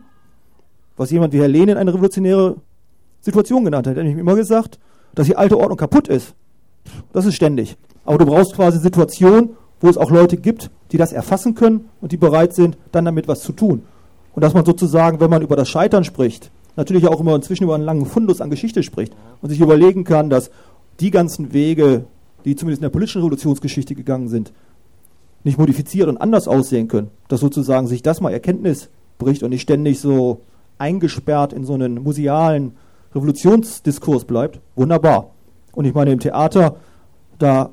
[0.96, 2.56] was jemand wie Herr Lenin eine revolutionäre
[3.20, 3.96] Situation genannt hat.
[3.96, 4.80] Er hat nämlich immer gesagt,
[5.14, 6.34] dass die alte Ordnung kaputt ist.
[7.12, 7.78] Das ist ständig.
[8.06, 9.52] Aber du brauchst quasi Situationen,
[9.84, 13.28] wo es auch Leute gibt, die das erfassen können und die bereit sind, dann damit
[13.28, 13.84] was zu tun.
[14.34, 17.76] Und dass man sozusagen, wenn man über das Scheitern spricht, natürlich auch immer inzwischen über
[17.76, 20.52] einen langen Fundus an Geschichte spricht und sich überlegen kann, dass
[21.02, 22.06] die ganzen Wege,
[22.46, 24.54] die zumindest in der politischen Revolutionsgeschichte gegangen sind,
[25.44, 29.64] nicht modifiziert und anders aussehen können, dass sozusagen sich das mal Erkenntnis bricht und nicht
[29.64, 30.40] ständig so
[30.78, 32.78] eingesperrt in so einen musealen
[33.14, 35.32] Revolutionsdiskurs bleibt, wunderbar.
[35.74, 36.78] Und ich meine, im Theater,
[37.38, 37.72] da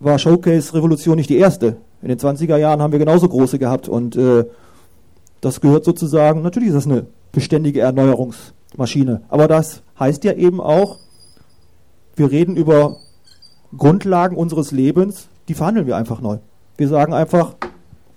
[0.00, 1.76] war Showcase-Revolution nicht die erste.
[2.02, 4.44] In den 20er Jahren haben wir genauso große gehabt und äh,
[5.40, 10.98] das gehört sozusagen, natürlich ist das eine beständige Erneuerungsmaschine, aber das heißt ja eben auch,
[12.16, 12.96] wir reden über
[13.76, 16.38] Grundlagen unseres Lebens, die verhandeln wir einfach neu.
[16.76, 17.54] Wir sagen einfach,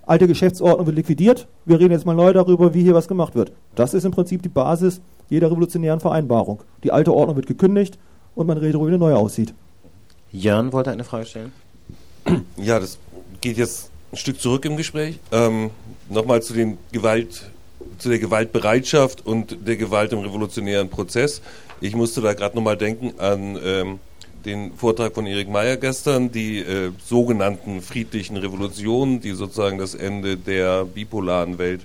[0.05, 3.51] alte Geschäftsordnung wird liquidiert, wir reden jetzt mal neu darüber, wie hier was gemacht wird.
[3.75, 6.61] Das ist im Prinzip die Basis jeder revolutionären Vereinbarung.
[6.83, 7.97] Die alte Ordnung wird gekündigt
[8.35, 9.53] und man redet darüber, wie eine neue aussieht.
[10.31, 11.51] Jörn wollte eine Frage stellen.
[12.57, 12.97] Ja, das
[13.41, 15.19] geht jetzt ein Stück zurück im Gespräch.
[15.31, 15.71] Ähm,
[16.09, 16.53] Nochmal zu
[17.97, 21.41] zu der Gewaltbereitschaft und der Gewalt im revolutionären Prozess.
[21.79, 23.99] Ich musste da gerade nochmal denken an ähm,
[24.43, 30.35] den Vortrag von Erik Mayer gestern, die äh, sogenannten friedlichen Revolutionen, die sozusagen das Ende
[30.35, 31.81] der bipolaren Welt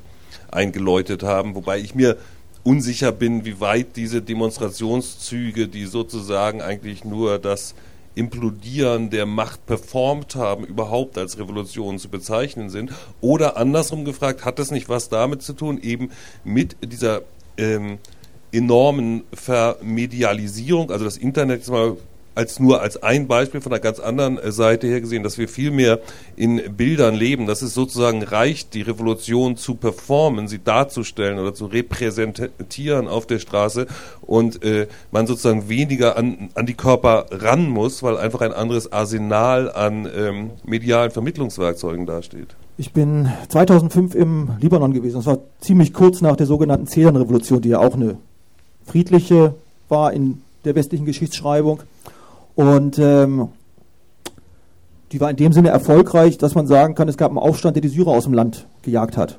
[0.51, 2.17] eingeläutet haben, wobei ich mir
[2.65, 7.75] unsicher bin, wie weit diese Demonstrationszüge, die sozusagen eigentlich nur das
[8.17, 12.91] Implodieren der Macht performt haben, überhaupt als Revolution zu bezeichnen sind.
[13.21, 16.11] Oder andersrum gefragt, hat das nicht was damit zu tun, eben
[16.43, 17.23] mit dieser
[17.57, 17.99] ähm,
[18.53, 21.97] enormen Vermedialisierung, also das Internet ist mal
[22.37, 25.49] als nur als ein Beispiel von einer ganz anderen äh, Seite her gesehen, dass wir
[25.49, 26.01] viel mehr
[26.37, 31.67] in Bildern leben, dass es sozusagen reicht, die Revolution zu performen, sie darzustellen oder zu
[31.67, 33.87] repräsentieren auf der Straße
[34.21, 38.93] und äh, man sozusagen weniger an, an die Körper ran muss, weil einfach ein anderes
[38.93, 42.55] Arsenal an ähm, medialen Vermittlungswerkzeugen dasteht.
[42.79, 45.17] Ich bin 2005 im Libanon gewesen.
[45.17, 48.19] Das war ziemlich kurz nach der sogenannten Zedernrevolution, die ja auch eine
[48.85, 49.55] friedliche
[49.89, 51.81] war in der westlichen Geschichtsschreibung.
[52.57, 53.49] Und ähm,
[55.13, 57.83] die war in dem Sinne erfolgreich, dass man sagen kann, es gab einen Aufstand, der
[57.83, 59.39] die Syrer aus dem Land gejagt hat.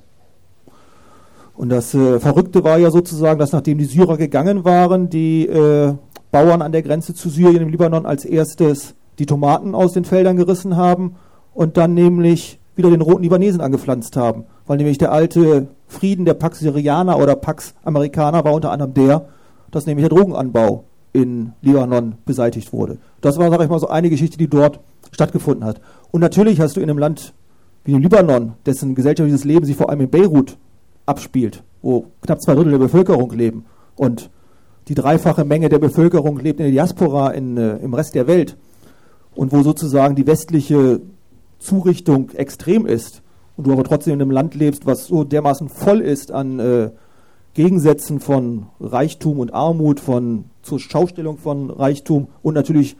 [1.55, 5.95] Und das äh, Verrückte war ja sozusagen, dass nachdem die Syrer gegangen waren, die äh,
[6.31, 10.37] Bauern an der Grenze zu Syrien im Libanon als erstes die Tomaten aus den Feldern
[10.37, 11.15] gerissen haben
[11.53, 14.45] und dann nämlich wieder den roten Libanesen angepflanzt haben.
[14.67, 19.25] Weil nämlich der alte Frieden der Pax Syrianer oder Pax Amerikaner war unter anderem der,
[19.71, 20.83] dass nämlich der Drogenanbau
[21.17, 22.99] in Libanon beseitigt wurde.
[23.21, 24.79] Das war, sage ich mal, so eine Geschichte, die dort
[25.11, 25.81] stattgefunden hat.
[26.11, 27.33] Und natürlich hast du in einem Land
[27.85, 30.57] wie dem Libanon, dessen gesellschaftliches Leben sich vor allem in Beirut
[31.07, 34.29] abspielt, wo knapp zwei Drittel der Bevölkerung leben und
[34.89, 38.57] die dreifache Menge der Bevölkerung lebt in der Diaspora in, äh, im Rest der Welt
[39.33, 41.01] und wo sozusagen die westliche
[41.57, 43.23] Zurichtung extrem ist
[43.55, 46.91] und du aber trotzdem in einem Land lebst, was so dermaßen voll ist an äh,
[47.55, 52.95] Gegensätzen von Reichtum und Armut, von zur Schaustellung von Reichtum und natürlich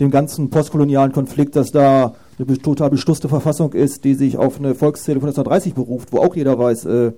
[0.00, 4.74] dem ganzen postkolonialen Konflikt, dass da eine total beschlusste Verfassung ist, die sich auf eine
[4.74, 7.12] Volkszählung von 1930 beruft, wo auch jeder weiß, äh,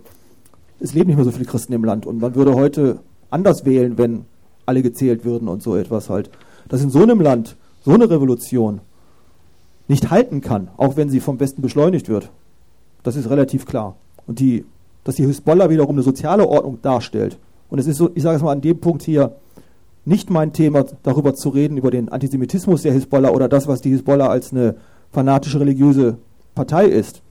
[0.80, 3.96] es leben nicht mehr so viele Christen im Land und man würde heute anders wählen,
[3.96, 4.24] wenn
[4.66, 6.30] alle gezählt würden und so etwas halt.
[6.68, 8.80] Dass in so einem Land so eine Revolution
[9.88, 12.30] nicht halten kann, auch wenn sie vom Westen beschleunigt wird,
[13.04, 13.96] das ist relativ klar.
[14.26, 14.64] Und die
[15.06, 17.38] dass die Hisbollah wiederum eine soziale Ordnung darstellt.
[17.70, 19.36] Und es ist so, ich sage es mal an dem Punkt hier,
[20.07, 23.90] nicht mein Thema, darüber zu reden, über den Antisemitismus der Hisbollah oder das, was die
[23.90, 24.77] Hisbollah als eine
[25.11, 26.19] fanatische religiöse
[26.55, 27.23] Partei ist.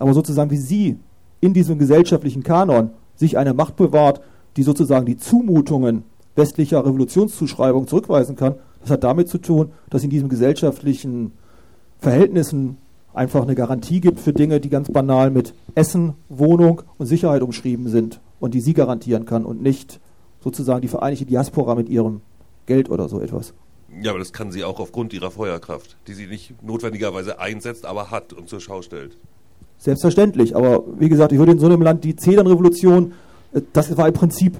[0.00, 0.98] Aber sozusagen, wie sie
[1.40, 4.20] in diesem gesellschaftlichen Kanon sich eine Macht bewahrt,
[4.56, 6.02] die sozusagen die Zumutungen
[6.34, 11.32] westlicher Revolutionszuschreibung zurückweisen kann, das hat damit zu tun, dass in diesen gesellschaftlichen
[12.00, 12.78] Verhältnissen
[13.14, 17.86] einfach eine Garantie gibt für Dinge, die ganz banal mit Essen, Wohnung und Sicherheit umschrieben
[17.86, 20.00] sind und die sie garantieren kann und nicht
[20.44, 22.20] sozusagen die vereinigte Diaspora mit ihrem
[22.66, 23.54] Geld oder so etwas.
[24.02, 28.10] Ja, aber das kann sie auch aufgrund ihrer Feuerkraft, die sie nicht notwendigerweise einsetzt, aber
[28.10, 29.16] hat und zur Schau stellt.
[29.78, 33.12] Selbstverständlich, aber wie gesagt, ich würde in so einem Land die Zedernrevolution,
[33.52, 34.56] äh, das war im Prinzip,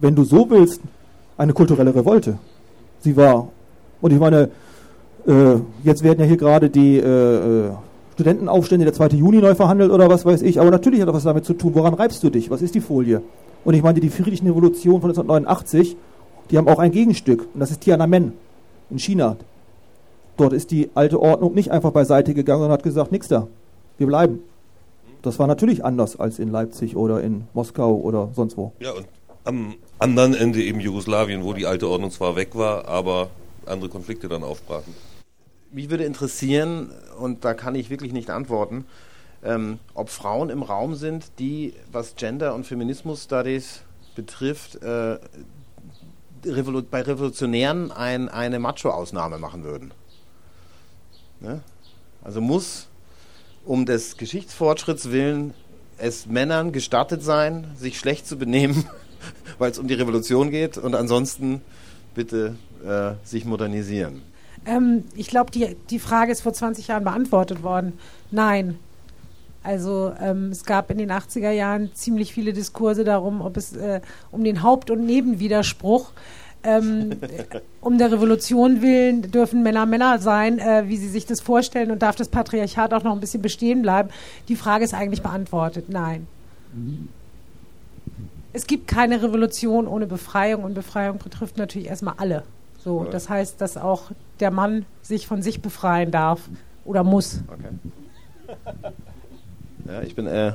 [0.00, 0.80] wenn du so willst,
[1.36, 2.38] eine kulturelle Revolte.
[3.00, 3.48] Sie war,
[4.00, 4.50] und ich meine,
[5.26, 7.70] äh, jetzt werden ja hier gerade die äh,
[8.14, 9.08] Studentenaufstände der 2.
[9.16, 11.74] Juni neu verhandelt oder was weiß ich, aber natürlich hat das was damit zu tun,
[11.74, 13.22] woran reibst du dich, was ist die Folie?
[13.64, 15.96] Und ich meine, die friedlichen Revolutionen von 1989,
[16.50, 18.32] die haben auch ein Gegenstück, und das ist Tiananmen
[18.90, 19.36] in China.
[20.36, 23.46] Dort ist die alte Ordnung nicht einfach beiseite gegangen und hat gesagt, nix da,
[23.98, 24.40] wir bleiben.
[25.22, 28.72] Das war natürlich anders als in Leipzig oder in Moskau oder sonst wo.
[28.80, 29.06] Ja, und
[29.44, 33.28] am anderen Ende eben Jugoslawien, wo die alte Ordnung zwar weg war, aber
[33.66, 34.94] andere Konflikte dann aufbrachen.
[35.70, 38.84] Mich würde interessieren, und da kann ich wirklich nicht antworten,
[39.42, 43.82] ähm, ob Frauen im Raum sind, die, was Gender- und Feminismus-Studies
[44.14, 45.18] betrifft, äh,
[46.44, 49.92] Revolu bei Revolutionären ein, eine Macho-Ausnahme machen würden.
[51.40, 51.60] Ne?
[52.22, 52.88] Also muss
[53.64, 55.54] um des Geschichtsfortschritts willen
[55.98, 58.84] es Männern gestattet sein, sich schlecht zu benehmen,
[59.58, 61.62] weil es um die Revolution geht und ansonsten
[62.14, 64.22] bitte äh, sich modernisieren.
[64.66, 67.98] Ähm, ich glaube, die, die Frage ist vor 20 Jahren beantwortet worden.
[68.30, 68.78] Nein.
[69.62, 74.00] Also ähm, es gab in den 80er Jahren ziemlich viele Diskurse darum, ob es äh,
[74.30, 76.12] um den Haupt- und Nebenwiderspruch
[76.64, 77.12] ähm,
[77.80, 82.02] um der Revolution willen dürfen Männer Männer sein, äh, wie sie sich das vorstellen und
[82.02, 84.10] darf das Patriarchat auch noch ein bisschen bestehen bleiben.
[84.48, 85.88] Die Frage ist eigentlich beantwortet.
[85.88, 86.26] Nein.
[88.52, 92.44] Es gibt keine Revolution ohne Befreiung und Befreiung betrifft natürlich erstmal alle.
[92.78, 96.40] So, das heißt, dass auch der Mann sich von sich befreien darf
[96.84, 97.40] oder muss.
[97.46, 98.92] Okay.
[99.92, 100.52] Ja, ich bin äh,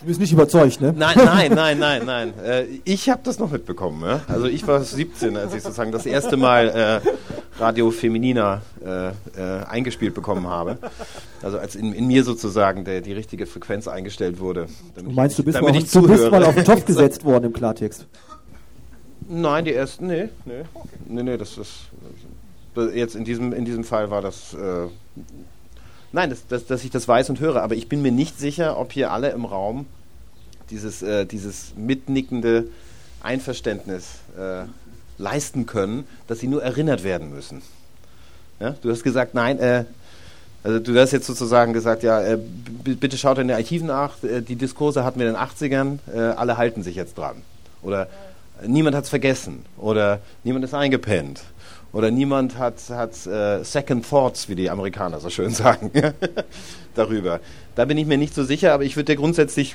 [0.00, 0.94] Du bist nicht überzeugt, ne?
[0.96, 2.32] Nein, nein, nein, nein, nein.
[2.38, 4.00] Äh, ich habe das noch mitbekommen.
[4.08, 4.20] Ja?
[4.28, 9.12] Also ich war 17, als ich sozusagen das erste Mal äh, Radio Feminina äh, äh,
[9.68, 10.78] eingespielt bekommen habe.
[11.42, 14.68] Also als in, in mir sozusagen der, die richtige Frequenz eingestellt wurde.
[14.94, 17.52] Du meinst, du bist, mal, ich du bist mal auf den Topf gesetzt worden im
[17.52, 18.06] Klartext?
[19.28, 20.62] Nein, die ersten, nee, nee.
[21.08, 21.88] Nee, nee, das ist...
[22.94, 24.56] Jetzt in diesem, in diesem Fall war das...
[26.12, 28.38] Äh, Nein, das, das, dass ich das weiß und höre, aber ich bin mir nicht
[28.38, 29.86] sicher, ob hier alle im Raum
[30.70, 32.64] dieses, äh, dieses mitnickende
[33.22, 34.64] Einverständnis äh,
[35.18, 37.62] leisten können, dass sie nur erinnert werden müssen.
[38.60, 38.74] Ja?
[38.82, 39.84] Du hast gesagt, nein, äh,
[40.64, 42.38] also du hast jetzt sozusagen gesagt, ja, äh,
[42.84, 46.18] bitte schaut in den Archiven nach, äh, die Diskurse hatten wir in den 80ern, äh,
[46.18, 47.36] alle halten sich jetzt dran.
[47.82, 48.08] Oder
[48.66, 49.64] niemand hat es vergessen.
[49.76, 51.42] Oder niemand ist eingepennt.
[51.92, 55.90] Oder niemand hat, hat äh, Second Thoughts, wie die Amerikaner so schön sagen,
[56.94, 57.40] darüber.
[57.74, 59.74] Da bin ich mir nicht so sicher, aber ich würde dir grundsätzlich,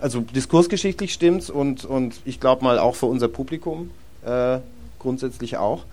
[0.00, 3.90] also diskursgeschichtlich stimmt's und, und ich glaube mal auch für unser Publikum
[4.24, 4.58] äh,
[4.98, 5.84] grundsätzlich auch.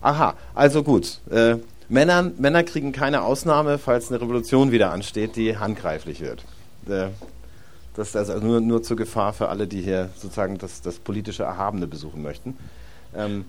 [0.00, 1.18] Aha, also gut.
[1.30, 1.56] Äh,
[1.88, 6.44] Männern, Männer kriegen keine Ausnahme, falls eine Revolution wieder ansteht, die handgreiflich wird.
[6.86, 7.08] Äh,
[7.94, 11.42] das ist also nur, nur zur Gefahr für alle, die hier sozusagen das, das politische
[11.42, 12.56] Erhabene besuchen möchten.
[13.16, 13.46] Ähm,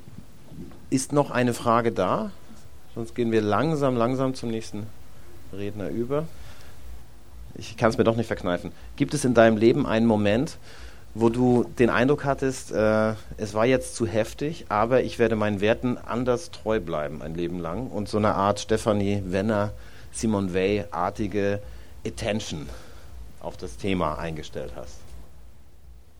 [0.89, 2.31] ist noch eine Frage da?
[2.95, 4.87] Sonst gehen wir langsam, langsam zum nächsten
[5.53, 6.25] Redner über.
[7.55, 8.71] Ich kann es mir doch nicht verkneifen.
[8.95, 10.57] Gibt es in deinem Leben einen Moment,
[11.13, 15.59] wo du den Eindruck hattest, äh, es war jetzt zu heftig, aber ich werde meinen
[15.59, 19.71] Werten anders treu bleiben ein Leben lang und so eine Art Stephanie Wenner,
[20.11, 21.59] Simon Weil-artige
[22.05, 22.67] Attention
[23.41, 24.97] auf das Thema eingestellt hast?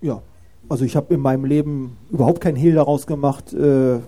[0.01, 0.21] Ja,
[0.67, 3.99] also ich habe in meinem Leben überhaupt keinen Hehl daraus gemacht, äh,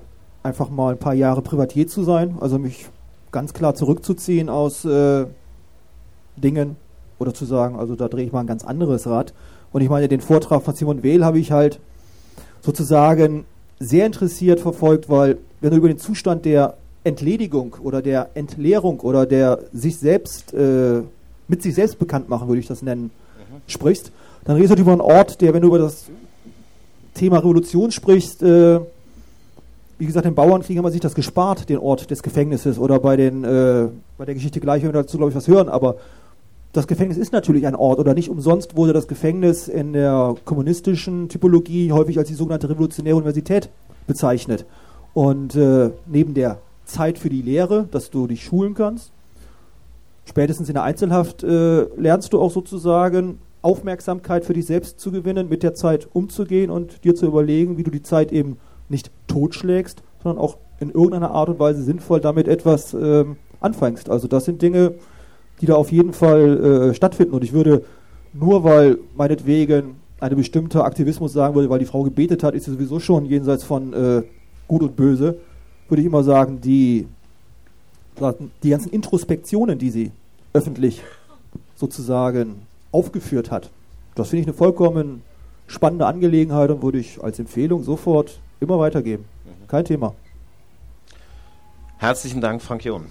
[0.43, 2.87] einfach mal ein paar Jahre Privatier zu sein, also mich
[3.31, 5.25] ganz klar zurückzuziehen aus äh,
[6.35, 6.75] Dingen
[7.19, 9.33] oder zu sagen, also da drehe ich mal ein ganz anderes Rad.
[9.71, 11.79] Und ich meine, den Vortrag von Simon Wehl habe ich halt
[12.61, 13.45] sozusagen
[13.79, 19.25] sehr interessiert verfolgt, weil wenn du über den Zustand der Entledigung oder der Entleerung oder
[19.25, 21.01] der sich selbst äh,
[21.47, 23.61] mit sich selbst bekannt machen, würde ich das nennen, mhm.
[23.67, 24.11] sprichst,
[24.45, 26.05] dann redest du über einen Ort, der, wenn du über das
[27.13, 28.79] Thema Revolution sprichst, äh,
[30.01, 33.17] wie gesagt, im Bauernkrieg haben wir sich das gespart, den Ort des Gefängnisses oder bei,
[33.17, 33.87] den, äh,
[34.17, 35.97] bei der Geschichte gleich, wenn wir dazu, glaube ich, was hören, aber
[36.73, 41.29] das Gefängnis ist natürlich ein Ort oder nicht umsonst wurde das Gefängnis in der kommunistischen
[41.29, 43.69] Typologie häufig als die sogenannte revolutionäre Universität
[44.07, 44.65] bezeichnet.
[45.13, 49.11] Und äh, neben der Zeit für die Lehre, dass du dich schulen kannst,
[50.25, 55.47] spätestens in der Einzelhaft äh, lernst du auch sozusagen Aufmerksamkeit für dich selbst zu gewinnen,
[55.47, 58.57] mit der Zeit umzugehen und dir zu überlegen, wie du die Zeit eben
[58.91, 64.09] nicht totschlägst, sondern auch in irgendeiner Art und Weise sinnvoll damit etwas ähm, anfängst.
[64.09, 64.93] Also das sind Dinge,
[65.61, 67.33] die da auf jeden Fall äh, stattfinden.
[67.33, 67.83] Und ich würde
[68.33, 72.71] nur weil meinetwegen eine bestimmte Aktivismus sagen würde, weil die Frau gebetet hat, ist sie
[72.71, 74.23] sowieso schon jenseits von äh,
[74.67, 75.37] gut und böse,
[75.89, 77.07] würde ich immer sagen, die,
[78.63, 80.11] die ganzen Introspektionen, die sie
[80.53, 81.01] öffentlich
[81.75, 82.61] sozusagen
[82.91, 83.71] aufgeführt hat,
[84.15, 85.23] das finde ich eine vollkommen
[85.67, 89.25] spannende Angelegenheit und würde ich als Empfehlung sofort immer weitergeben.
[89.67, 90.15] Kein Thema.
[91.97, 93.07] Herzlichen Dank, Frank John.